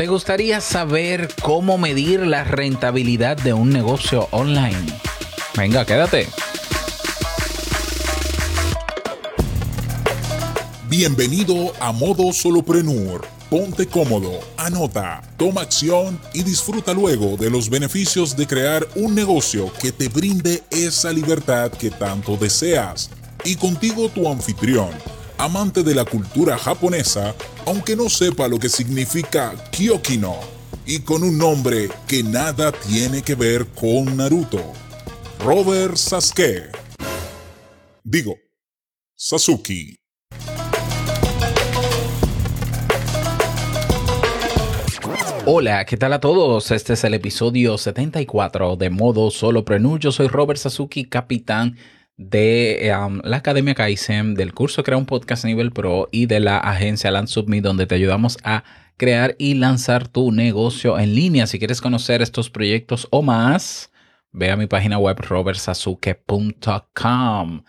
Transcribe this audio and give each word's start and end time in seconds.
¿Te 0.00 0.06
gustaría 0.06 0.62
saber 0.62 1.28
cómo 1.42 1.76
medir 1.76 2.20
la 2.20 2.42
rentabilidad 2.42 3.36
de 3.36 3.52
un 3.52 3.68
negocio 3.68 4.28
online? 4.30 4.98
Venga, 5.54 5.84
quédate. 5.84 6.26
Bienvenido 10.88 11.74
a 11.80 11.92
Modo 11.92 12.32
Soloprenur. 12.32 13.26
Ponte 13.50 13.86
cómodo, 13.86 14.40
anota, 14.56 15.20
toma 15.36 15.60
acción 15.60 16.18
y 16.32 16.44
disfruta 16.44 16.94
luego 16.94 17.36
de 17.36 17.50
los 17.50 17.68
beneficios 17.68 18.34
de 18.34 18.46
crear 18.46 18.88
un 18.94 19.14
negocio 19.14 19.70
que 19.82 19.92
te 19.92 20.08
brinde 20.08 20.62
esa 20.70 21.12
libertad 21.12 21.72
que 21.72 21.90
tanto 21.90 22.38
deseas. 22.38 23.10
Y 23.44 23.54
contigo 23.54 24.08
tu 24.08 24.30
anfitrión 24.30 24.92
amante 25.40 25.82
de 25.82 25.94
la 25.94 26.04
cultura 26.04 26.58
japonesa, 26.58 27.34
aunque 27.64 27.96
no 27.96 28.10
sepa 28.10 28.46
lo 28.46 28.58
que 28.58 28.68
significa 28.68 29.54
Kyokino, 29.70 30.36
y 30.84 30.98
con 30.98 31.22
un 31.22 31.38
nombre 31.38 31.88
que 32.06 32.22
nada 32.22 32.72
tiene 32.72 33.22
que 33.22 33.34
ver 33.34 33.66
con 33.68 34.18
Naruto. 34.18 34.62
Robert 35.42 35.96
Sasuke. 35.96 36.70
Digo, 38.04 38.36
Sasuke. 39.16 39.96
Hola, 45.46 45.86
¿qué 45.86 45.96
tal 45.96 46.12
a 46.12 46.20
todos? 46.20 46.70
Este 46.70 46.92
es 46.92 47.04
el 47.04 47.14
episodio 47.14 47.78
74 47.78 48.76
de 48.76 48.90
Modo 48.90 49.30
Solo 49.30 49.64
Prenur. 49.64 49.98
Yo 49.98 50.12
soy 50.12 50.28
Robert 50.28 50.60
Sasuke, 50.60 51.08
capitán 51.08 51.78
de 52.20 52.92
la 53.24 53.38
Academia 53.38 53.74
Kaizen, 53.74 54.34
del 54.34 54.52
curso 54.52 54.84
Crea 54.84 54.98
un 54.98 55.06
Podcast 55.06 55.46
a 55.46 55.48
Nivel 55.48 55.72
Pro 55.72 56.10
y 56.12 56.26
de 56.26 56.38
la 56.38 56.58
agencia 56.58 57.10
Land 57.10 57.28
Submit, 57.28 57.64
donde 57.64 57.86
te 57.86 57.94
ayudamos 57.94 58.36
a 58.44 58.62
crear 58.98 59.36
y 59.38 59.54
lanzar 59.54 60.06
tu 60.06 60.30
negocio 60.30 60.98
en 60.98 61.14
línea. 61.14 61.46
Si 61.46 61.58
quieres 61.58 61.80
conocer 61.80 62.20
estos 62.20 62.50
proyectos 62.50 63.08
o 63.10 63.22
más, 63.22 63.90
ve 64.32 64.50
a 64.50 64.58
mi 64.58 64.66
página 64.66 64.98
web 64.98 65.18
robertsazuke.com. 65.18 67.62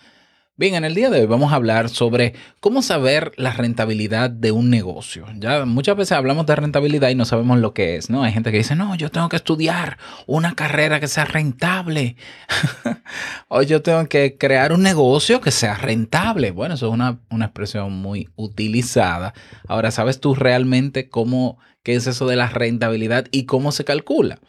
Bien, 0.58 0.76
en 0.76 0.84
el 0.84 0.94
día 0.94 1.10
de 1.10 1.22
hoy 1.22 1.28
vamos 1.28 1.54
a 1.54 1.56
hablar 1.56 1.88
sobre 1.88 2.34
cómo 2.60 2.82
saber 2.82 3.32
la 3.38 3.52
rentabilidad 3.54 4.30
de 4.30 4.52
un 4.52 4.70
negocio. 4.70 5.26
Ya 5.40 5.64
muchas 5.66 5.96
veces 5.96 6.12
hablamos 6.12 6.46
de 6.46 6.56
rentabilidad 6.58 7.10
y 7.10 7.16
no 7.16 7.24
sabemos 7.24 7.60
lo 7.60 7.74
que 7.74 7.96
es, 7.96 8.10
¿no? 8.10 8.22
Hay 8.24 8.34
gente 8.34 8.52
que 8.52 8.58
dice, 8.58 8.76
no, 8.76 8.94
yo 8.96 9.10
tengo 9.10 9.30
que 9.30 9.38
estudiar 9.38 9.98
una 10.28 10.54
carrera 10.54 11.00
que 11.00 11.08
sea 11.08 11.24
rentable. 11.24 12.18
o 13.48 13.62
yo 13.62 13.82
tengo 13.82 14.06
que 14.08 14.38
crear 14.38 14.74
un 14.74 14.84
negocio 14.84 15.40
que 15.40 15.52
sea 15.52 15.76
rentable. 15.76 16.52
Bueno, 16.52 16.76
eso 16.76 16.88
es 16.88 16.94
una, 16.94 17.20
una 17.30 17.46
expresión 17.46 17.94
muy 17.94 18.30
utilizada. 18.36 19.34
Ahora, 19.70 19.90
¿sabes 19.90 20.20
tú 20.20 20.36
realmente 20.36 21.08
cómo, 21.08 21.60
qué 21.82 21.96
es 21.96 22.08
eso 22.08 22.28
de 22.28 22.36
la 22.36 22.50
rentabilidad 22.50 23.26
y 23.32 23.46
cómo 23.46 23.72
se 23.72 23.86
calcula? 23.86 24.40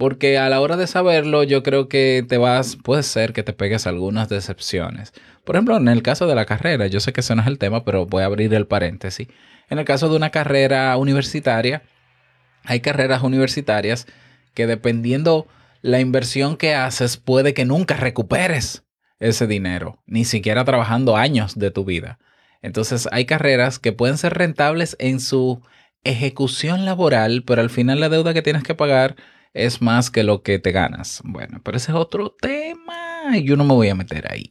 Porque 0.00 0.38
a 0.38 0.48
la 0.48 0.62
hora 0.62 0.78
de 0.78 0.86
saberlo, 0.86 1.42
yo 1.42 1.62
creo 1.62 1.86
que 1.86 2.24
te 2.26 2.38
vas, 2.38 2.76
puede 2.76 3.02
ser 3.02 3.34
que 3.34 3.42
te 3.42 3.52
pegues 3.52 3.86
algunas 3.86 4.30
decepciones. 4.30 5.12
Por 5.44 5.56
ejemplo, 5.56 5.76
en 5.76 5.88
el 5.88 6.02
caso 6.02 6.26
de 6.26 6.34
la 6.34 6.46
carrera, 6.46 6.86
yo 6.86 7.00
sé 7.00 7.12
que 7.12 7.20
ese 7.20 7.34
no 7.34 7.42
es 7.42 7.48
el 7.48 7.58
tema, 7.58 7.84
pero 7.84 8.06
voy 8.06 8.22
a 8.22 8.24
abrir 8.24 8.54
el 8.54 8.66
paréntesis. 8.66 9.28
En 9.68 9.78
el 9.78 9.84
caso 9.84 10.08
de 10.08 10.16
una 10.16 10.30
carrera 10.30 10.96
universitaria, 10.96 11.82
hay 12.64 12.80
carreras 12.80 13.22
universitarias 13.22 14.06
que 14.54 14.66
dependiendo 14.66 15.48
la 15.82 16.00
inversión 16.00 16.56
que 16.56 16.74
haces, 16.74 17.18
puede 17.18 17.52
que 17.52 17.66
nunca 17.66 17.94
recuperes 17.98 18.84
ese 19.18 19.46
dinero, 19.46 20.02
ni 20.06 20.24
siquiera 20.24 20.64
trabajando 20.64 21.18
años 21.18 21.58
de 21.58 21.70
tu 21.70 21.84
vida. 21.84 22.18
Entonces, 22.62 23.06
hay 23.12 23.26
carreras 23.26 23.78
que 23.78 23.92
pueden 23.92 24.16
ser 24.16 24.32
rentables 24.32 24.96
en 24.98 25.20
su 25.20 25.60
ejecución 26.04 26.86
laboral, 26.86 27.44
pero 27.46 27.60
al 27.60 27.68
final 27.68 28.00
la 28.00 28.08
deuda 28.08 28.32
que 28.32 28.40
tienes 28.40 28.62
que 28.62 28.74
pagar 28.74 29.16
es 29.54 29.82
más 29.82 30.10
que 30.10 30.22
lo 30.22 30.42
que 30.42 30.58
te 30.58 30.72
ganas. 30.72 31.20
Bueno, 31.24 31.60
pero 31.62 31.76
ese 31.76 31.92
es 31.92 31.96
otro 31.96 32.30
tema 32.30 33.36
y 33.36 33.44
yo 33.44 33.56
no 33.56 33.64
me 33.64 33.74
voy 33.74 33.88
a 33.88 33.94
meter 33.94 34.30
ahí. 34.30 34.50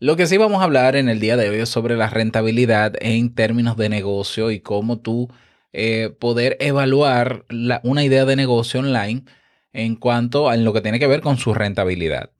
Lo 0.00 0.16
que 0.16 0.26
sí 0.26 0.36
vamos 0.36 0.60
a 0.60 0.64
hablar 0.64 0.96
en 0.96 1.08
el 1.08 1.20
día 1.20 1.36
de 1.36 1.48
hoy 1.48 1.60
es 1.60 1.68
sobre 1.68 1.96
la 1.96 2.10
rentabilidad 2.10 2.94
en 3.00 3.34
términos 3.34 3.76
de 3.76 3.88
negocio 3.88 4.50
y 4.50 4.60
cómo 4.60 4.98
tú 4.98 5.28
eh, 5.72 6.14
poder 6.18 6.56
evaluar 6.60 7.46
una 7.82 8.04
idea 8.04 8.24
de 8.24 8.36
negocio 8.36 8.80
online 8.80 9.24
en 9.72 9.96
cuanto 9.96 10.48
a 10.48 10.56
lo 10.56 10.72
que 10.72 10.80
tiene 10.80 10.98
que 10.98 11.06
ver 11.06 11.20
con 11.20 11.36
su 11.36 11.54
rentabilidad. 11.54 12.30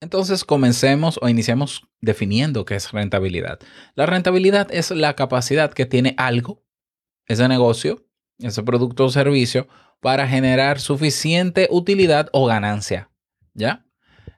Entonces 0.00 0.44
comencemos 0.44 1.18
o 1.20 1.28
iniciamos 1.28 1.88
definiendo 2.00 2.64
qué 2.64 2.76
es 2.76 2.92
rentabilidad. 2.92 3.58
La 3.94 4.06
rentabilidad 4.06 4.68
es 4.70 4.90
la 4.92 5.14
capacidad 5.14 5.72
que 5.72 5.86
tiene 5.86 6.14
algo, 6.18 6.62
ese 7.26 7.48
negocio, 7.48 8.06
ese 8.38 8.62
producto 8.62 9.06
o 9.06 9.10
servicio, 9.10 9.66
para 10.00 10.28
generar 10.28 10.80
suficiente 10.80 11.68
utilidad 11.70 12.28
o 12.32 12.46
ganancia. 12.46 13.10
¿Ya? 13.54 13.84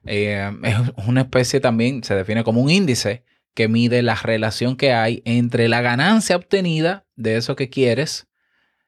Eh, 0.05 0.51
es 0.63 1.07
una 1.07 1.21
especie 1.21 1.59
también, 1.59 2.03
se 2.03 2.15
define 2.15 2.43
como 2.43 2.61
un 2.61 2.69
índice 2.69 3.23
que 3.53 3.67
mide 3.67 4.01
la 4.01 4.15
relación 4.15 4.75
que 4.75 4.93
hay 4.93 5.21
entre 5.25 5.67
la 5.67 5.81
ganancia 5.81 6.35
obtenida 6.35 7.05
de 7.15 7.37
eso 7.37 7.55
que 7.55 7.69
quieres 7.69 8.27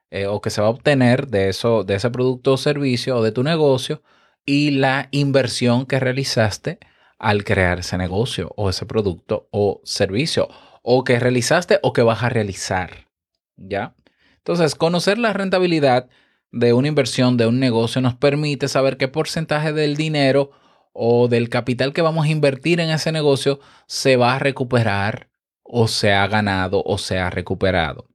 eh, 0.09 0.27
o 0.27 0.41
que 0.41 0.49
se 0.49 0.61
va 0.61 0.67
a 0.67 0.71
obtener 0.71 1.27
de, 1.27 1.49
eso, 1.49 1.83
de 1.83 1.95
ese 1.95 2.09
producto 2.09 2.53
o 2.53 2.57
servicio 2.57 3.17
o 3.17 3.23
de 3.23 3.31
tu 3.31 3.43
negocio 3.43 4.01
y 4.45 4.71
la 4.71 5.07
inversión 5.11 5.85
que 5.85 5.99
realizaste 5.99 6.79
al 7.19 7.43
crear 7.43 7.79
ese 7.79 7.97
negocio 7.97 8.51
o 8.55 8.69
ese 8.69 8.85
producto 8.85 9.47
o 9.51 9.81
servicio 9.83 10.49
o 10.81 11.03
que 11.03 11.19
realizaste 11.19 11.79
o 11.81 11.93
que 11.93 12.01
vas 12.01 12.23
a 12.23 12.29
realizar. 12.29 13.07
¿Ya? 13.55 13.95
Entonces, 14.37 14.75
conocer 14.75 15.17
la 15.17 15.31
rentabilidad 15.31 16.09
de 16.53 16.71
una 16.71 16.87
inversión, 16.87 17.35
de 17.35 17.47
un 17.47 17.59
negocio, 17.59 17.99
nos 17.99 18.13
permite 18.13 18.67
saber 18.67 18.97
qué 18.97 19.07
porcentaje 19.07 19.73
del 19.73 19.97
dinero 19.97 20.51
o 20.93 21.27
del 21.27 21.49
capital 21.49 21.93
que 21.93 22.03
vamos 22.03 22.25
a 22.25 22.29
invertir 22.29 22.79
en 22.79 22.91
ese 22.91 23.11
negocio 23.11 23.59
se 23.87 24.15
va 24.15 24.35
a 24.35 24.39
recuperar 24.39 25.29
o 25.63 25.87
se 25.87 26.13
ha 26.13 26.27
ganado 26.27 26.83
o 26.85 26.99
se 26.99 27.17
ha 27.17 27.31
recuperado. 27.31 28.07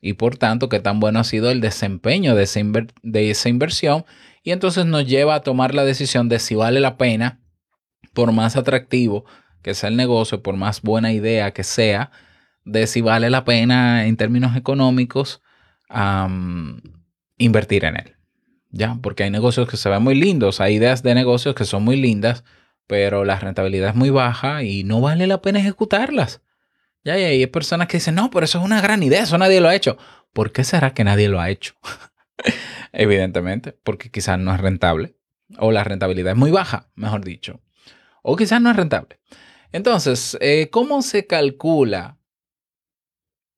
Y 0.00 0.14
por 0.14 0.38
tanto, 0.38 0.70
qué 0.70 0.80
tan 0.80 1.00
bueno 1.00 1.20
ha 1.20 1.24
sido 1.24 1.50
el 1.50 1.60
desempeño 1.60 2.34
de 2.34 2.44
esa, 2.44 2.60
de 3.02 3.30
esa 3.30 3.48
inversión. 3.50 4.06
Y 4.42 4.52
entonces 4.52 4.86
nos 4.86 5.06
lleva 5.06 5.34
a 5.34 5.42
tomar 5.42 5.74
la 5.74 5.84
decisión 5.84 6.30
de 6.30 6.38
si 6.38 6.54
vale 6.54 6.80
la 6.80 6.96
pena, 6.96 7.40
por 8.14 8.32
más 8.32 8.56
atractivo 8.56 9.26
que 9.62 9.74
sea 9.74 9.90
el 9.90 9.96
negocio, 9.96 10.42
por 10.42 10.56
más 10.56 10.80
buena 10.80 11.12
idea 11.12 11.52
que 11.52 11.62
sea, 11.62 12.10
de 12.64 12.86
si 12.86 13.02
vale 13.02 13.28
la 13.28 13.44
pena 13.44 14.06
en 14.06 14.16
términos 14.16 14.56
económicos 14.56 15.42
invertir 17.42 17.84
en 17.84 17.96
él. 17.96 18.16
¿Ya? 18.70 18.98
Porque 19.02 19.24
hay 19.24 19.30
negocios 19.30 19.68
que 19.68 19.76
se 19.76 19.88
ven 19.90 20.02
muy 20.02 20.14
lindos, 20.14 20.60
hay 20.60 20.76
ideas 20.76 21.02
de 21.02 21.14
negocios 21.14 21.54
que 21.54 21.64
son 21.64 21.84
muy 21.84 21.96
lindas, 21.96 22.44
pero 22.86 23.24
la 23.24 23.38
rentabilidad 23.38 23.90
es 23.90 23.94
muy 23.94 24.10
baja 24.10 24.62
y 24.62 24.82
no 24.84 25.00
vale 25.00 25.26
la 25.26 25.42
pena 25.42 25.58
ejecutarlas. 25.58 26.40
Ya, 27.04 27.18
y 27.18 27.24
hay 27.24 27.46
personas 27.46 27.88
que 27.88 27.98
dicen, 27.98 28.14
no, 28.14 28.30
pero 28.30 28.44
eso 28.44 28.58
es 28.58 28.64
una 28.64 28.80
gran 28.80 29.02
idea, 29.02 29.22
eso 29.22 29.36
nadie 29.36 29.60
lo 29.60 29.68
ha 29.68 29.74
hecho. 29.74 29.98
¿Por 30.32 30.52
qué 30.52 30.64
será 30.64 30.94
que 30.94 31.04
nadie 31.04 31.28
lo 31.28 31.40
ha 31.40 31.50
hecho? 31.50 31.74
Evidentemente, 32.92 33.72
porque 33.82 34.10
quizás 34.10 34.38
no 34.38 34.54
es 34.54 34.60
rentable, 34.60 35.16
o 35.58 35.72
la 35.72 35.84
rentabilidad 35.84 36.32
es 36.32 36.38
muy 36.38 36.50
baja, 36.50 36.90
mejor 36.94 37.24
dicho, 37.24 37.60
o 38.22 38.36
quizás 38.36 38.60
no 38.62 38.70
es 38.70 38.76
rentable. 38.76 39.20
Entonces, 39.72 40.38
eh, 40.40 40.68
¿cómo 40.70 41.02
se 41.02 41.26
calcula? 41.26 42.18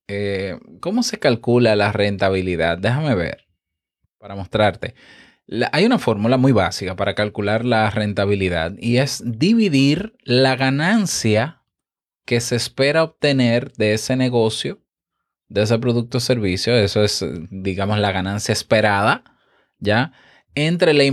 Eh, 0.09 0.59
¿Cómo 0.81 1.03
se 1.03 1.19
calcula 1.19 1.77
la 1.77 1.93
rentabilidad? 1.93 2.79
Déjame 2.79 3.15
ver 3.15 3.44
para 4.25 4.37
mostrarte. 4.37 4.95
hay 5.73 5.85
una 5.85 5.99
fórmula 5.99 6.39
muy 6.39 6.53
básica 6.53 6.97
para 6.97 7.15
calcular 7.15 7.63
la 7.63 7.91
rentabilidad 7.91 8.73
y 8.79 8.97
es 8.97 9.23
dividir 9.23 10.17
la 10.23 10.57
ganancia 10.57 11.61
que 12.25 12.41
se 12.41 12.57
espera 12.57 13.03
obtener 13.03 13.73
de 13.73 13.93
ese 13.93 14.17
negocio, 14.17 14.81
de 15.49 15.65
ese 15.65 15.79
producto 15.79 16.17
o 16.17 16.21
servicio, 16.23 16.75
eso 16.75 17.05
es, 17.05 17.23
digamos, 17.51 17.99
la 17.99 18.13
ganancia 18.13 18.55
esperada, 18.55 19.25
¿ya? 19.79 20.13
Entre 20.55 20.95
la, 20.95 21.05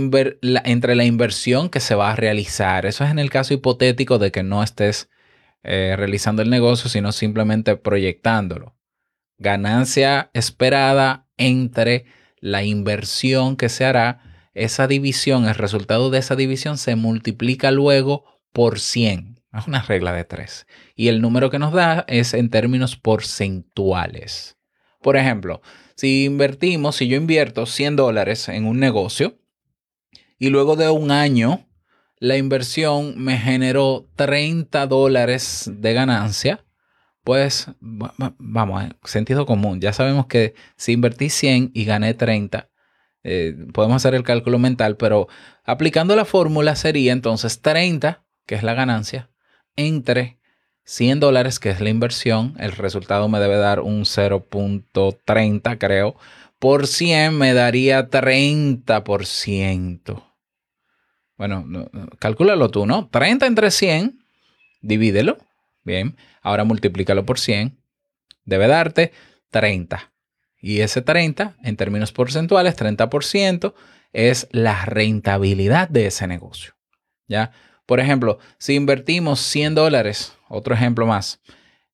entre 0.64 0.94
la 0.94 1.04
inversión 1.04 1.68
que 1.68 1.80
se 1.80 1.94
va 1.94 2.12
a 2.12 2.16
realizar. 2.16 2.86
Eso 2.86 3.04
es 3.04 3.10
en 3.10 3.18
el 3.18 3.28
caso 3.28 3.52
hipotético 3.52 4.18
de 4.18 4.32
que 4.32 4.42
no 4.42 4.62
estés 4.62 5.10
eh, 5.64 5.96
realizando 5.98 6.40
el 6.40 6.48
negocio, 6.48 6.88
sino 6.88 7.12
simplemente 7.12 7.76
proyectándolo. 7.76 8.74
Ganancia 9.36 10.30
esperada 10.32 11.26
entre 11.36 12.06
la 12.42 12.64
inversión 12.64 13.56
que 13.56 13.70
se 13.70 13.86
hará, 13.86 14.20
esa 14.52 14.88
división, 14.88 15.46
el 15.46 15.54
resultado 15.54 16.10
de 16.10 16.18
esa 16.18 16.36
división 16.36 16.76
se 16.76 16.96
multiplica 16.96 17.70
luego 17.70 18.24
por 18.52 18.78
100. 18.78 19.40
Es 19.54 19.66
una 19.66 19.82
regla 19.82 20.12
de 20.12 20.24
3. 20.24 20.66
Y 20.96 21.08
el 21.08 21.20
número 21.20 21.50
que 21.50 21.58
nos 21.58 21.72
da 21.72 22.04
es 22.08 22.34
en 22.34 22.50
términos 22.50 22.96
porcentuales. 22.96 24.56
Por 25.02 25.16
ejemplo, 25.16 25.60
si 25.94 26.24
invertimos, 26.24 26.96
si 26.96 27.06
yo 27.06 27.16
invierto 27.16 27.66
100 27.66 27.96
dólares 27.96 28.48
en 28.48 28.64
un 28.64 28.80
negocio 28.80 29.38
y 30.38 30.48
luego 30.48 30.74
de 30.74 30.88
un 30.88 31.10
año 31.10 31.68
la 32.18 32.38
inversión 32.38 33.14
me 33.18 33.36
generó 33.36 34.08
30 34.16 34.86
dólares 34.86 35.70
de 35.72 35.92
ganancia, 35.92 36.64
pues 37.24 37.68
vamos, 37.80 38.84
sentido 39.04 39.46
común. 39.46 39.80
Ya 39.80 39.92
sabemos 39.92 40.26
que 40.26 40.54
si 40.76 40.92
invertí 40.92 41.30
100 41.30 41.70
y 41.74 41.84
gané 41.84 42.14
30, 42.14 42.68
eh, 43.24 43.56
podemos 43.72 43.96
hacer 43.96 44.14
el 44.14 44.24
cálculo 44.24 44.58
mental, 44.58 44.96
pero 44.96 45.28
aplicando 45.64 46.16
la 46.16 46.24
fórmula 46.24 46.74
sería 46.74 47.12
entonces 47.12 47.60
30, 47.60 48.24
que 48.46 48.54
es 48.56 48.62
la 48.62 48.74
ganancia, 48.74 49.30
entre 49.76 50.38
100 50.84 51.20
dólares, 51.20 51.60
que 51.60 51.70
es 51.70 51.80
la 51.80 51.90
inversión, 51.90 52.54
el 52.58 52.72
resultado 52.72 53.28
me 53.28 53.38
debe 53.38 53.56
dar 53.56 53.80
un 53.80 54.02
0.30, 54.02 55.78
creo, 55.78 56.16
por 56.58 56.88
100 56.88 57.38
me 57.38 57.54
daría 57.54 58.10
30%. 58.10 60.24
Bueno, 61.38 61.64
calcúlalo 62.18 62.70
tú, 62.70 62.86
¿no? 62.86 63.08
30 63.08 63.46
entre 63.46 63.70
100, 63.70 64.18
divídelo. 64.80 65.38
Bien, 65.84 66.16
ahora 66.42 66.64
multiplícalo 66.64 67.24
por 67.24 67.38
100. 67.38 67.76
Debe 68.44 68.66
darte 68.66 69.12
30. 69.50 70.12
Y 70.60 70.80
ese 70.80 71.02
30, 71.02 71.56
en 71.62 71.76
términos 71.76 72.12
porcentuales, 72.12 72.76
30%, 72.76 73.74
es 74.12 74.48
la 74.52 74.84
rentabilidad 74.84 75.88
de 75.88 76.06
ese 76.06 76.26
negocio. 76.26 76.74
¿Ya? 77.26 77.50
Por 77.86 77.98
ejemplo, 77.98 78.38
si 78.58 78.74
invertimos 78.74 79.40
100 79.40 79.74
dólares, 79.74 80.34
otro 80.48 80.74
ejemplo 80.74 81.06
más, 81.06 81.40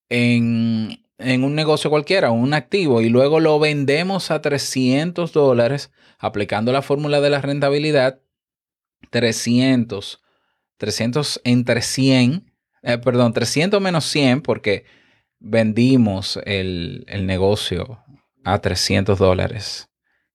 en, 0.08 1.02
en 1.18 1.44
un 1.44 1.54
negocio 1.54 1.90
cualquiera, 1.90 2.30
un 2.30 2.54
activo, 2.54 3.00
y 3.00 3.08
luego 3.08 3.40
lo 3.40 3.58
vendemos 3.58 4.30
a 4.30 4.42
300 4.42 5.32
dólares, 5.32 5.90
aplicando 6.18 6.72
la 6.72 6.82
fórmula 6.82 7.20
de 7.20 7.30
la 7.30 7.40
rentabilidad, 7.40 8.20
300, 9.10 10.22
300 10.76 11.40
entre 11.44 11.82
100, 11.82 12.47
eh, 12.88 12.98
perdón, 12.98 13.32
300 13.34 13.80
menos 13.80 14.04
100, 14.06 14.40
porque 14.40 14.84
vendimos 15.38 16.40
el, 16.44 17.04
el 17.06 17.26
negocio 17.26 18.02
a 18.44 18.60
300 18.60 19.18
dólares, 19.18 19.90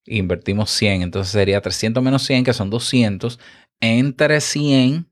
invertimos 0.06 0.70
100, 0.70 1.02
entonces 1.02 1.32
sería 1.32 1.62
300 1.62 2.04
menos 2.04 2.24
100, 2.24 2.44
que 2.44 2.54
son 2.54 2.70
200, 2.70 3.40
entre 3.82 4.40
100, 4.40 5.10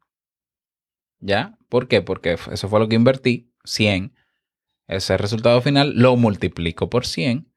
¿ya? 1.19 1.57
¿Por 1.67 1.87
qué? 1.87 2.03
Porque 2.03 2.37
eso 2.51 2.69
fue 2.69 2.79
lo 2.79 2.87
que 2.87 2.95
invertí, 2.95 3.51
100. 3.63 4.13
Ese 4.87 5.17
resultado 5.17 5.61
final 5.61 5.93
lo 5.95 6.15
multiplico 6.17 6.89
por 6.89 7.07
100. 7.07 7.51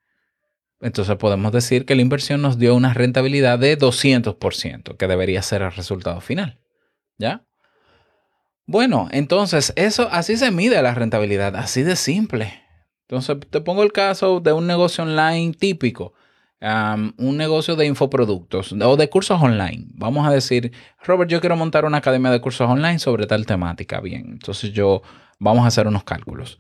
Entonces 0.81 1.17
podemos 1.17 1.53
decir 1.53 1.85
que 1.85 1.95
la 1.95 2.03
inversión 2.03 2.41
nos 2.41 2.59
dio 2.59 2.75
una 2.75 2.95
rentabilidad 2.95 3.59
de 3.59 3.77
200%, 3.77 4.97
que 4.97 5.09
debería 5.09 5.43
ser 5.43 5.63
el 5.63 5.73
resultado 5.73 6.21
final. 6.21 6.61
¿Ya? 7.19 7.45
Bueno, 8.67 9.09
entonces 9.11 9.73
eso 9.77 10.09
así 10.11 10.37
se 10.37 10.51
mide 10.51 10.81
la 10.81 10.95
rentabilidad, 10.95 11.55
así 11.57 11.83
de 11.83 11.97
simple. 11.97 12.63
Entonces 13.03 13.37
te 13.51 13.61
pongo 13.61 13.83
el 13.83 13.93
caso 13.93 14.41
de 14.41 14.53
un 14.53 14.67
negocio 14.67 15.05
online 15.05 15.53
típico, 15.53 16.15
un 16.61 17.37
negocio 17.37 17.77
de 17.77 17.85
infoproductos 17.85 18.73
o 18.73 18.97
de 18.97 19.11
cursos 19.11 19.41
online. 19.43 19.85
Vamos 19.91 20.27
a 20.27 20.31
decir, 20.31 20.73
Robert, 21.03 21.31
yo 21.31 21.41
quiero 21.41 21.57
montar 21.57 21.85
una 21.85 21.99
academia 21.99 22.31
de 22.31 22.41
cursos 22.41 22.69
online 22.69 22.99
sobre 22.99 23.27
tal 23.27 23.45
temática. 23.45 24.01
Bien, 24.01 24.27
entonces 24.33 24.73
yo 24.73 25.03
vamos 25.39 25.65
a 25.65 25.69
hacer 25.69 25.87
unos 25.87 26.05
cálculos. 26.05 26.59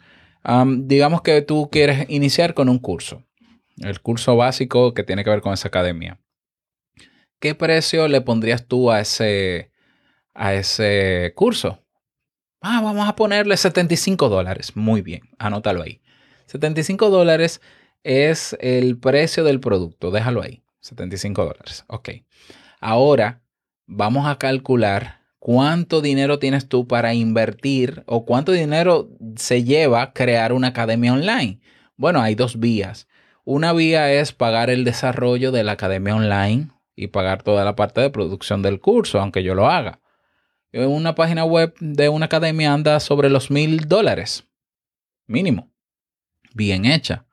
digamos 0.77 1.23
que 1.23 1.41
tú 1.41 1.71
quieres 1.73 2.05
iniciar 2.11 2.53
con 2.53 2.69
un 2.69 2.79
curso, 2.79 3.23
el 3.79 4.01
curso 4.03 4.37
básico 4.37 4.93
que 4.93 5.05
tiene 5.05 5.25
que 5.25 5.31
ver 5.31 5.41
con 5.41 5.55
esa 5.55 5.69
academia. 5.69 6.21
¿Qué 7.41 7.55
precio 7.55 8.09
le 8.09 8.21
pondrías 8.21 8.67
tú 8.67 8.91
a 8.91 9.01
ese, 9.01 9.71
a 10.35 10.53
ese 10.53 11.33
curso? 11.35 11.84
Ah, 12.67 12.81
vamos 12.81 13.07
a 13.07 13.15
ponerle 13.15 13.59
75 13.59 14.31
dólares. 14.31 14.75
Muy 14.75 15.03
bien, 15.03 15.21
anótalo 15.39 15.83
ahí. 15.83 16.01
75 16.47 17.11
dólares 17.11 17.61
es 18.05 18.57
el 18.59 18.99
precio 18.99 19.45
del 19.45 19.61
producto. 19.61 20.11
Déjalo 20.11 20.41
ahí. 20.41 20.63
75 20.81 21.45
dólares. 21.45 21.85
Ok. 21.89 22.09
Ahora 22.81 23.43
vamos 23.85 24.27
a 24.27 24.39
calcular 24.39 25.21
cuánto 25.39 26.01
dinero 26.01 26.39
tienes 26.39 26.67
tú 26.67 26.89
para 26.89 27.13
invertir 27.13 28.03
o 28.07 28.25
cuánto 28.25 28.51
dinero 28.53 29.11
se 29.37 29.63
lleva 29.63 30.15
crear 30.15 30.55
una 30.55 30.69
academia 30.69 31.13
online. 31.13 31.61
Bueno, 31.99 32.23
hay 32.23 32.35
dos 32.35 32.59
vías. 32.59 33.09
Una 33.45 33.75
vía 33.75 34.11
es 34.11 34.33
pagar 34.33 34.71
el 34.71 34.85
desarrollo 34.85 35.53
de 35.53 35.65
la 35.65 35.73
academia 35.73 36.17
online 36.17 36.71
y 36.97 37.09
pagar 37.09 37.43
toda 37.43 37.63
la 37.63 37.77
parte 37.77 38.01
de 38.01 38.09
producción 38.09 38.63
del 38.63 38.81
curso, 38.81 39.21
aunque 39.21 39.43
yo 39.43 39.55
lo 39.55 39.69
haga 39.69 40.01
una 40.75 41.15
página 41.15 41.45
web 41.45 41.75
de 41.79 42.09
una 42.09 42.27
academia 42.27 42.73
anda 42.73 42.99
sobre 43.01 43.31
los 43.31 43.51
mil 43.51 43.89
dólares. 43.89 44.49
Mínimo. 45.27 45.73
Bien 46.55 46.85
hecha. 46.85 47.27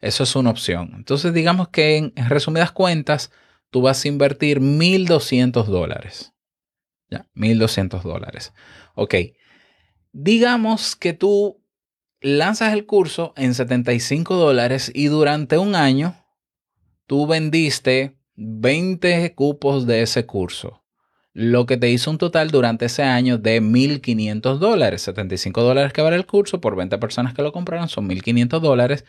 Eso 0.00 0.24
es 0.24 0.36
una 0.36 0.50
opción. 0.50 0.92
Entonces, 0.96 1.32
digamos 1.32 1.68
que 1.68 1.96
en, 1.96 2.12
resumidas 2.28 2.72
cuentas, 2.72 3.30
tú 3.70 3.82
vas 3.82 4.04
a 4.04 4.08
invertir 4.08 4.60
1.200 4.60 5.64
dólares. 5.64 6.32
Ya, 7.10 7.26
1.200 7.34 8.02
dólares. 8.02 8.52
Ok. 8.94 9.14
Digamos 10.12 10.96
que 10.96 11.12
tú 11.12 11.62
lanzas 12.20 12.72
el 12.72 12.86
curso 12.86 13.32
en 13.36 13.54
75 13.54 14.34
dólares 14.34 14.90
y 14.94 15.06
durante 15.06 15.58
un 15.58 15.74
año 15.74 16.16
tú 17.06 17.26
vendiste 17.26 18.18
20 18.34 19.34
cupos 19.34 19.86
de 19.86 20.02
ese 20.02 20.26
curso 20.26 20.82
lo 21.38 21.66
que 21.66 21.76
te 21.76 21.88
hizo 21.88 22.10
un 22.10 22.18
total 22.18 22.50
durante 22.50 22.86
ese 22.86 23.04
año 23.04 23.38
de 23.38 23.62
1.500 23.62 24.58
dólares. 24.58 25.02
75 25.02 25.62
dólares 25.62 25.92
que 25.92 26.02
vale 26.02 26.16
el 26.16 26.26
curso 26.26 26.60
por 26.60 26.74
20 26.74 26.98
personas 26.98 27.32
que 27.32 27.42
lo 27.42 27.52
compraron 27.52 27.88
son 27.88 28.08
1.500 28.08 28.58
dólares. 28.58 29.04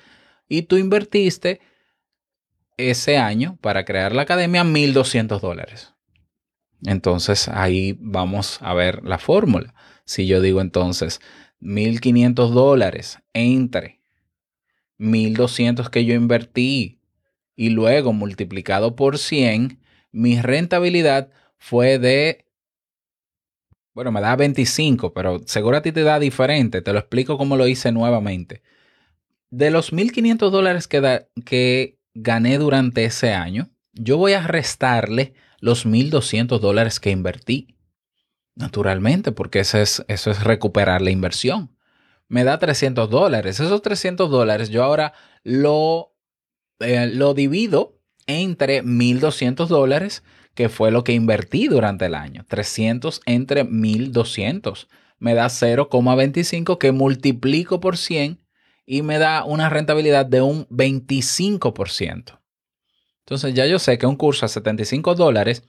Y 0.47 0.61
tú 0.61 0.77
invertiste 0.77 1.59
ese 2.77 3.17
año 3.17 3.57
para 3.61 3.83
crear 3.83 4.13
la 4.13 4.21
academia 4.21 4.63
1.200 4.63 5.39
dólares. 5.39 5.95
Entonces 6.85 7.47
ahí 7.47 7.97
vamos 7.99 8.59
a 8.61 8.75
ver 8.75 9.03
la 9.03 9.17
fórmula. 9.17 9.73
Si 10.05 10.27
yo 10.27 10.39
digo 10.39 10.61
entonces 10.61 11.21
1.500 11.61 12.51
dólares 12.51 13.17
entre 13.33 14.01
1.200 14.99 15.89
que 15.89 16.05
yo 16.05 16.13
invertí 16.13 16.99
y 17.55 17.71
luego 17.71 18.13
multiplicado 18.13 18.95
por 18.95 19.17
100, 19.17 19.79
mi 20.11 20.39
rentabilidad 20.39 21.31
fue 21.59 21.99
de, 21.99 22.45
bueno, 23.93 24.11
me 24.11 24.21
da 24.21 24.35
25, 24.35 25.13
pero 25.13 25.39
seguro 25.45 25.77
a 25.77 25.81
ti 25.81 25.91
te 25.91 26.03
da 26.03 26.19
diferente. 26.19 26.81
Te 26.81 26.93
lo 26.93 26.99
explico 26.99 27.37
cómo 27.37 27.57
lo 27.57 27.67
hice 27.67 27.91
nuevamente. 27.91 28.63
De 29.49 29.71
los 29.71 29.93
1.500 29.93 30.49
dólares 30.49 30.87
que, 30.87 31.27
que 31.45 31.99
gané 32.13 32.57
durante 32.57 33.05
ese 33.05 33.33
año, 33.33 33.69
yo 33.93 34.17
voy 34.17 34.33
a 34.33 34.47
restarle 34.47 35.33
los 35.59 35.85
1.200 35.85 36.59
dólares 36.59 36.99
que 36.99 37.11
invertí. 37.11 37.75
Naturalmente, 38.55 39.31
porque 39.31 39.59
eso 39.59 39.77
es, 39.77 40.03
eso 40.07 40.31
es 40.31 40.43
recuperar 40.43 41.01
la 41.01 41.11
inversión. 41.11 41.75
Me 42.27 42.43
da 42.43 42.59
300 42.59 43.09
dólares. 43.09 43.59
Esos 43.59 43.81
300 43.81 44.29
dólares 44.29 44.69
yo 44.69 44.83
ahora 44.83 45.13
lo, 45.43 46.13
eh, 46.79 47.07
lo 47.07 47.33
divido 47.33 47.99
entre 48.27 48.83
1.200 48.83 49.67
dólares 49.67 50.23
que 50.59 50.67
fue 50.67 50.91
lo 50.91 51.05
que 51.05 51.13
invertí 51.13 51.69
durante 51.69 52.07
el 52.07 52.15
año. 52.15 52.43
300 52.45 53.21
entre 53.25 53.63
1200. 53.63 54.89
Me 55.17 55.33
da 55.33 55.45
0,25 55.45 56.77
que 56.77 56.91
multiplico 56.91 57.79
por 57.79 57.95
100 57.95 58.41
y 58.85 59.01
me 59.01 59.19
da 59.19 59.45
una 59.45 59.69
rentabilidad 59.69 60.25
de 60.25 60.41
un 60.41 60.67
25%. 60.67 62.39
Entonces 63.19 63.53
ya 63.53 63.67
yo 63.67 63.79
sé 63.79 63.97
que 63.97 64.05
un 64.05 64.17
curso 64.17 64.45
a 64.45 64.49
75 64.49 65.15
dólares, 65.15 65.63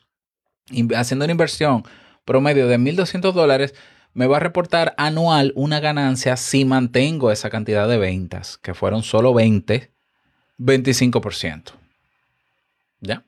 haciendo 0.96 1.24
una 1.24 1.30
inversión 1.30 1.84
promedio 2.24 2.66
de 2.66 2.76
1.200 2.76 3.32
dólares, 3.32 3.76
me 4.12 4.26
va 4.26 4.38
a 4.38 4.40
reportar 4.40 4.96
anual 4.96 5.52
una 5.54 5.78
ganancia 5.78 6.36
si 6.36 6.64
mantengo 6.64 7.30
esa 7.30 7.48
cantidad 7.48 7.88
de 7.88 7.98
ventas, 7.98 8.58
que 8.58 8.74
fueron 8.74 9.04
solo 9.04 9.34
20, 9.34 9.92
25%. 10.58 11.74
¿Ya? 13.02 13.24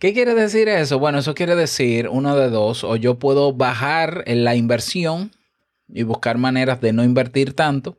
¿Qué 0.00 0.14
quiere 0.14 0.34
decir 0.34 0.66
eso? 0.70 0.98
Bueno, 0.98 1.18
eso 1.18 1.34
quiere 1.34 1.54
decir 1.54 2.08
uno 2.08 2.34
de 2.34 2.48
dos, 2.48 2.84
o 2.84 2.96
yo 2.96 3.18
puedo 3.18 3.52
bajar 3.52 4.22
en 4.24 4.44
la 4.44 4.56
inversión 4.56 5.30
y 5.88 6.04
buscar 6.04 6.38
maneras 6.38 6.80
de 6.80 6.94
no 6.94 7.04
invertir 7.04 7.52
tanto 7.54 7.98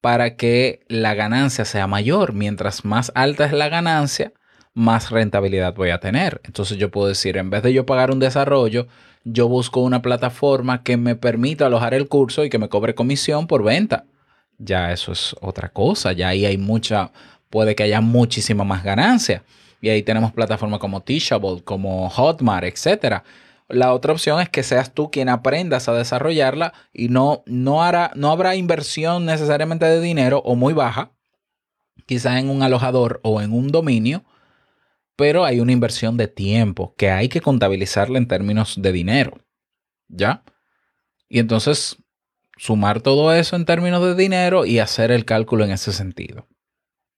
para 0.00 0.36
que 0.36 0.80
la 0.88 1.12
ganancia 1.12 1.66
sea 1.66 1.86
mayor. 1.86 2.32
Mientras 2.32 2.86
más 2.86 3.12
alta 3.14 3.44
es 3.44 3.52
la 3.52 3.68
ganancia, 3.68 4.32
más 4.72 5.10
rentabilidad 5.10 5.74
voy 5.74 5.90
a 5.90 6.00
tener. 6.00 6.40
Entonces 6.44 6.78
yo 6.78 6.90
puedo 6.90 7.08
decir, 7.08 7.36
en 7.36 7.50
vez 7.50 7.62
de 7.62 7.74
yo 7.74 7.84
pagar 7.84 8.10
un 8.10 8.20
desarrollo, 8.20 8.86
yo 9.24 9.46
busco 9.46 9.80
una 9.80 10.00
plataforma 10.00 10.82
que 10.82 10.96
me 10.96 11.14
permita 11.14 11.66
alojar 11.66 11.92
el 11.92 12.08
curso 12.08 12.42
y 12.46 12.48
que 12.48 12.58
me 12.58 12.70
cobre 12.70 12.94
comisión 12.94 13.46
por 13.46 13.62
venta. 13.62 14.06
Ya 14.56 14.92
eso 14.92 15.12
es 15.12 15.36
otra 15.42 15.68
cosa, 15.68 16.14
ya 16.14 16.28
ahí 16.28 16.46
hay 16.46 16.56
mucha, 16.56 17.12
puede 17.50 17.74
que 17.74 17.82
haya 17.82 18.00
muchísima 18.00 18.64
más 18.64 18.82
ganancia. 18.82 19.42
Y 19.84 19.90
ahí 19.90 20.02
tenemos 20.02 20.32
plataformas 20.32 20.80
como 20.80 21.02
Teachable, 21.02 21.62
como 21.62 22.08
Hotmart, 22.08 22.64
etc. 22.64 23.22
la 23.68 23.92
otra 23.92 24.14
opción 24.14 24.40
es 24.40 24.48
que 24.48 24.62
seas 24.62 24.94
tú 24.94 25.10
quien 25.10 25.28
aprendas 25.28 25.90
a 25.90 25.92
desarrollarla 25.92 26.72
y 26.94 27.10
no, 27.10 27.42
no, 27.44 27.82
no 28.14 28.30
habrá 28.30 28.56
inversión 28.56 29.26
necesariamente 29.26 29.84
de 29.84 30.00
dinero 30.00 30.40
o 30.42 30.54
muy 30.54 30.72
baja, 30.72 31.12
quizás 32.06 32.38
en 32.38 32.48
un 32.48 32.62
alojador 32.62 33.20
o 33.24 33.42
en 33.42 33.52
un 33.52 33.68
dominio, 33.68 34.24
pero 35.16 35.44
hay 35.44 35.60
una 35.60 35.72
inversión 35.72 36.16
de 36.16 36.28
tiempo 36.28 36.94
que 36.96 37.10
hay 37.10 37.28
que 37.28 37.42
contabilizarla 37.42 38.16
en 38.16 38.26
términos 38.26 38.80
de 38.80 38.90
dinero. 38.90 39.44
¿Ya? 40.08 40.44
Y 41.28 41.40
entonces 41.40 41.98
sumar 42.56 43.02
todo 43.02 43.34
eso 43.34 43.54
en 43.54 43.66
términos 43.66 44.02
de 44.02 44.14
dinero 44.14 44.64
y 44.64 44.78
hacer 44.78 45.10
el 45.10 45.26
cálculo 45.26 45.62
en 45.66 45.72
ese 45.72 45.92
sentido. 45.92 46.48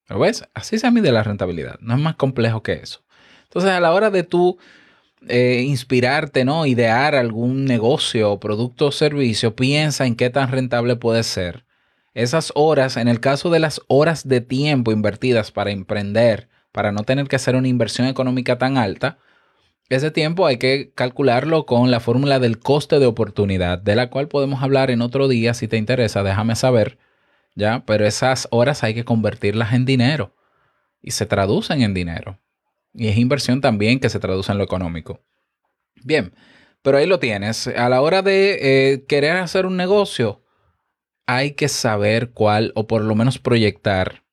¿Lo 0.07 0.19
ves? 0.19 0.45
Así 0.53 0.79
se 0.79 0.89
mide 0.91 1.11
la 1.11 1.23
rentabilidad. 1.23 1.77
No 1.81 1.95
es 1.95 1.99
más 1.99 2.15
complejo 2.15 2.63
que 2.63 2.73
eso. 2.73 3.01
Entonces, 3.43 3.71
a 3.71 3.79
la 3.79 3.93
hora 3.93 4.09
de 4.09 4.23
tú 4.23 4.57
eh, 5.27 5.63
inspirarte, 5.65 6.45
¿no? 6.45 6.65
Idear 6.65 7.15
algún 7.15 7.65
negocio, 7.65 8.39
producto 8.39 8.87
o 8.87 8.91
servicio, 8.91 9.55
piensa 9.55 10.05
en 10.05 10.15
qué 10.15 10.29
tan 10.29 10.51
rentable 10.51 10.95
puede 10.95 11.23
ser. 11.23 11.65
Esas 12.13 12.51
horas, 12.55 12.97
en 12.97 13.07
el 13.07 13.19
caso 13.19 13.49
de 13.49 13.59
las 13.59 13.81
horas 13.87 14.27
de 14.27 14.41
tiempo 14.41 14.91
invertidas 14.91 15.51
para 15.51 15.71
emprender, 15.71 16.49
para 16.71 16.91
no 16.91 17.03
tener 17.03 17.27
que 17.27 17.35
hacer 17.35 17.55
una 17.55 17.67
inversión 17.67 18.07
económica 18.07 18.57
tan 18.57 18.77
alta, 18.77 19.17
ese 19.89 20.11
tiempo 20.11 20.45
hay 20.45 20.57
que 20.57 20.91
calcularlo 20.95 21.65
con 21.65 21.91
la 21.91 21.99
fórmula 21.99 22.39
del 22.39 22.59
coste 22.59 22.99
de 22.99 23.05
oportunidad, 23.05 23.79
de 23.79 23.95
la 23.95 24.09
cual 24.09 24.27
podemos 24.27 24.61
hablar 24.61 24.91
en 24.91 25.01
otro 25.01 25.27
día 25.27 25.53
si 25.53 25.67
te 25.67 25.77
interesa, 25.77 26.23
déjame 26.23 26.55
saber, 26.55 26.97
¿ya? 27.57 27.83
Pero 27.85 28.05
esas 28.05 28.47
horas 28.51 28.83
hay 28.83 28.93
que 28.93 29.03
convertirlas 29.03 29.73
en 29.73 29.83
dinero 29.83 30.35
y 31.01 31.11
se 31.11 31.25
traducen 31.25 31.81
en 31.81 31.93
dinero. 31.93 32.39
Y 32.93 33.07
es 33.07 33.17
inversión 33.17 33.61
también 33.61 33.99
que 33.99 34.09
se 34.09 34.19
traduce 34.19 34.51
en 34.51 34.59
lo 34.59 34.63
económico. 34.63 35.25
Bien, 36.03 36.33
pero 36.83 36.99
ahí 36.99 37.07
lo 37.07 37.19
tienes. 37.19 37.67
A 37.67 37.89
la 37.89 38.01
hora 38.01 38.21
de 38.21 38.59
eh, 38.61 39.05
querer 39.07 39.37
hacer 39.37 39.65
un 39.65 39.75
negocio, 39.75 40.43
hay 41.25 41.51
que 41.53 41.67
saber 41.67 42.29
cuál, 42.31 42.71
o 42.75 42.85
por 42.85 43.01
lo 43.01 43.15
menos 43.15 43.39
proyectar 43.39 44.23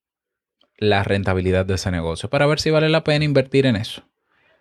la 0.77 1.03
rentabilidad 1.03 1.65
de 1.65 1.75
ese 1.75 1.91
negocio 1.91 2.29
para 2.29 2.47
ver 2.47 2.61
si 2.61 2.71
vale 2.71 2.91
la 2.91 3.05
pena 3.05 3.25
invertir 3.25 3.65
en 3.65 3.77
eso. 3.77 4.03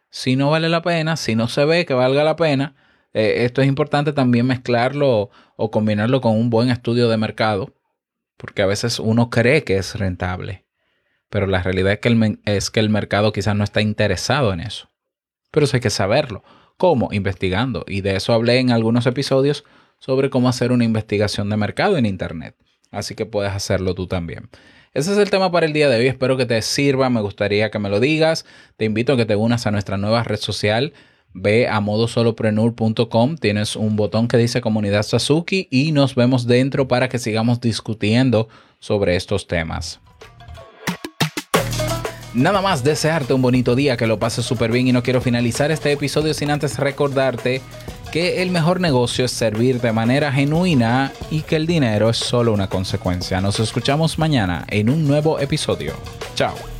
Si 0.09 0.37
no 0.37 0.51
vale 0.51 0.69
la 0.69 0.81
pena, 0.81 1.17
si 1.17 1.35
no 1.35 1.49
se 1.49 1.65
ve 1.65 1.85
que 1.85 1.93
valga 1.93 2.23
la 2.23 2.37
pena, 2.37 2.75
eh, 3.13 3.43
esto 3.45 3.61
es 3.61 3.67
importante 3.67 4.13
también 4.13 4.45
mezclarlo 4.45 5.31
o 5.57 5.71
combinarlo 5.71 6.21
con 6.21 6.37
un 6.37 6.49
buen 6.49 6.69
estudio 6.69 7.09
de 7.09 7.17
mercado, 7.17 7.75
porque 8.43 8.61
a 8.61 8.65
veces 8.65 8.99
uno 8.99 9.29
cree 9.29 9.63
que 9.63 9.77
es 9.77 9.95
rentable, 9.95 10.65
pero 11.29 11.47
la 11.47 11.63
realidad 11.63 11.93
es 11.93 11.99
que 11.99 12.09
el, 12.09 12.41
es 12.43 12.71
que 12.71 12.81
el 12.81 12.89
mercado 12.89 13.31
quizás 13.31 13.55
no 13.55 13.63
está 13.63 13.79
interesado 13.79 14.51
en 14.51 14.59
eso. 14.59 14.91
Pero 15.49 15.63
eso 15.63 15.77
hay 15.77 15.79
que 15.79 15.89
saberlo. 15.89 16.43
¿Cómo? 16.75 17.07
Investigando. 17.13 17.85
Y 17.87 18.01
de 18.01 18.17
eso 18.17 18.33
hablé 18.33 18.59
en 18.59 18.71
algunos 18.71 19.05
episodios 19.05 19.63
sobre 19.97 20.29
cómo 20.29 20.49
hacer 20.49 20.73
una 20.73 20.83
investigación 20.83 21.49
de 21.49 21.55
mercado 21.55 21.95
en 21.95 22.05
Internet. 22.05 22.57
Así 22.91 23.15
que 23.15 23.25
puedes 23.25 23.53
hacerlo 23.53 23.95
tú 23.95 24.07
también. 24.07 24.49
Ese 24.93 25.13
es 25.13 25.17
el 25.19 25.29
tema 25.29 25.49
para 25.49 25.65
el 25.65 25.71
día 25.71 25.87
de 25.87 25.95
hoy. 25.95 26.07
Espero 26.07 26.35
que 26.35 26.45
te 26.45 26.61
sirva. 26.61 27.09
Me 27.09 27.21
gustaría 27.21 27.71
que 27.71 27.79
me 27.79 27.89
lo 27.89 28.01
digas. 28.01 28.45
Te 28.75 28.83
invito 28.83 29.13
a 29.13 29.15
que 29.15 29.25
te 29.25 29.37
unas 29.37 29.65
a 29.67 29.71
nuestra 29.71 29.95
nueva 29.95 30.25
red 30.25 30.35
social. 30.35 30.91
Ve 31.33 31.67
a 31.67 31.79
modosoloprenur.com. 31.79 33.37
Tienes 33.37 33.75
un 33.75 33.95
botón 33.95 34.27
que 34.27 34.37
dice 34.37 34.61
comunidad 34.61 35.03
Sasuki 35.03 35.67
y 35.71 35.91
nos 35.91 36.15
vemos 36.15 36.47
dentro 36.47 36.87
para 36.87 37.09
que 37.09 37.19
sigamos 37.19 37.59
discutiendo 37.59 38.47
sobre 38.79 39.15
estos 39.15 39.47
temas. 39.47 39.99
Nada 42.33 42.61
más 42.61 42.83
desearte 42.83 43.33
un 43.33 43.43
bonito 43.43 43.75
día, 43.75 43.95
que 43.95 44.07
lo 44.07 44.17
pases 44.17 44.45
súper 44.45 44.71
bien 44.71 44.87
y 44.87 44.91
no 44.91 45.03
quiero 45.03 45.21
finalizar 45.21 45.69
este 45.69 45.91
episodio 45.91 46.33
sin 46.33 46.49
antes 46.49 46.79
recordarte 46.79 47.61
que 48.11 48.41
el 48.41 48.49
mejor 48.49 48.79
negocio 48.79 49.25
es 49.25 49.31
servir 49.31 49.81
de 49.81 49.91
manera 49.91 50.31
genuina 50.31 51.11
y 51.29 51.41
que 51.41 51.55
el 51.55 51.67
dinero 51.67 52.09
es 52.09 52.17
solo 52.17 52.53
una 52.53 52.67
consecuencia. 52.67 53.39
Nos 53.39 53.59
escuchamos 53.59 54.17
mañana 54.17 54.65
en 54.69 54.89
un 54.89 55.07
nuevo 55.07 55.39
episodio. 55.39 55.93
Chao. 56.35 56.72